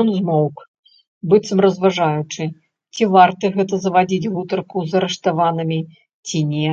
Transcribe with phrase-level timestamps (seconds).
[0.00, 0.56] Ён змоўк,
[1.30, 2.42] быццам разважаючы,
[2.94, 5.76] ці варта гэта завадзіць гутарку з арыштаваным,
[6.26, 6.70] ці не.